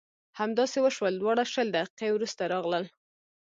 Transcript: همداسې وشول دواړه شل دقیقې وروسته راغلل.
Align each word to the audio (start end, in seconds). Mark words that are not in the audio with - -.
همداسې 0.39 0.77
وشول 0.81 1.13
دواړه 1.17 1.43
شل 1.53 1.67
دقیقې 1.75 2.09
وروسته 2.11 2.43
راغلل. 2.53 2.83